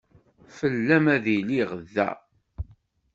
Fell-am 0.57 1.05
ay 1.15 1.27
lliɣ 1.39 1.69
da. 1.93 2.09